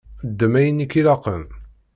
Ddem 0.29 0.53
ayen 0.59 0.83
i 0.83 0.87
k-ilaqen. 0.91 1.43